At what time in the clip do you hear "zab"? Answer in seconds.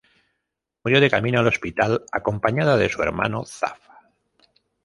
3.45-3.77